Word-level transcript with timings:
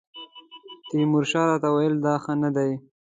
تیمورشاه 0.89 1.45
راته 1.49 1.67
وویل 1.71 1.95
دا 2.05 2.13
ښه 2.23 2.33
نه 2.43 2.49
دی. 2.55 2.71